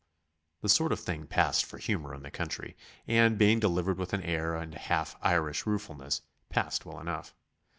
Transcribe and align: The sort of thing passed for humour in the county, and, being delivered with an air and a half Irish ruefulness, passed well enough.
The 0.61 0.67
sort 0.69 0.91
of 0.91 0.99
thing 0.99 1.27
passed 1.27 1.63
for 1.63 1.77
humour 1.77 2.15
in 2.15 2.23
the 2.23 2.31
county, 2.31 2.75
and, 3.07 3.37
being 3.37 3.59
delivered 3.59 3.99
with 3.99 4.13
an 4.13 4.23
air 4.23 4.55
and 4.55 4.73
a 4.73 4.79
half 4.79 5.15
Irish 5.21 5.67
ruefulness, 5.67 6.23
passed 6.49 6.87
well 6.87 6.99
enough. 6.99 7.35